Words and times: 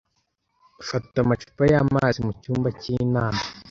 Fata 0.87 1.17
amacupa 1.23 1.63
yamazi 1.71 2.19
mucyumba 2.25 2.67
cyinama. 2.81 3.41